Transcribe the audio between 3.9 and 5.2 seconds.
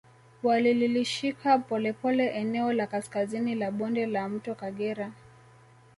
la mto Kagera